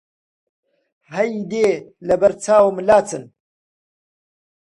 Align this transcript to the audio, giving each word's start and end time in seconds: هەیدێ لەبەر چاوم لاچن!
هەیدێ 1.11 1.69
لەبەر 2.07 2.31
چاوم 2.43 2.77
لاچن! 2.87 3.23